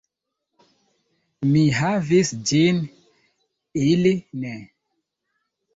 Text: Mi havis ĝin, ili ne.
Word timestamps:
Mi 1.51 1.61
havis 1.81 2.33
ĝin, 2.53 2.83
ili 3.93 4.19
ne. 4.45 4.59